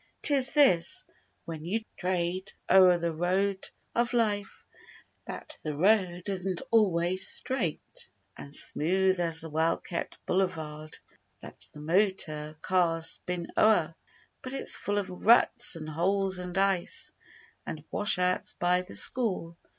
'Tis 0.23 0.55
this: 0.55 1.05
When 1.45 1.63
you 1.63 1.81
trail 1.95 2.41
o'er 2.71 2.97
the 2.97 3.13
Road 3.13 3.69
of 3.93 4.13
Life— 4.13 4.65
That 5.27 5.55
the 5.61 5.75
road 5.77 6.27
isn't 6.27 6.63
always 6.71 7.27
straight 7.27 8.09
And 8.35 8.51
smooth 8.51 9.19
as 9.19 9.41
the 9.41 9.51
well 9.51 9.77
kept 9.77 10.17
boulevard 10.25 10.97
That 11.41 11.67
the 11.71 11.81
motor 11.81 12.55
cars 12.61 13.11
spin 13.11 13.45
o'er; 13.55 13.93
But 14.41 14.53
it's 14.53 14.75
full 14.75 14.97
of 14.97 15.11
ruts 15.11 15.75
and 15.75 15.87
holes 15.87 16.39
and 16.39 16.57
ice 16.57 17.11
And 17.63 17.83
washouts 17.91 18.53
by 18.53 18.81
the 18.81 18.95
score. 18.95 19.55